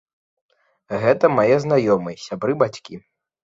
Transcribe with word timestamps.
Гэта 1.03 1.31
мае 1.41 1.55
знаёмыя, 1.67 2.19
сябры, 2.27 2.61
бацькі. 2.67 2.95